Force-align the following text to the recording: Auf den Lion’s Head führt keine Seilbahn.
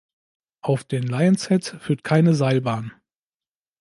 Auf 0.63 0.83
den 0.83 1.03
Lion’s 1.03 1.49
Head 1.49 1.75
führt 1.79 2.03
keine 2.03 2.33
Seilbahn. 2.33 2.91